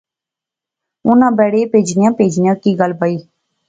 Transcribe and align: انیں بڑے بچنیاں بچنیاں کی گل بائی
انیں 1.07 1.35
بڑے 1.37 1.61
بچنیاں 1.71 2.13
بچنیاں 2.17 2.55
کی 2.63 2.71
گل 2.79 2.91
بائی 2.99 3.17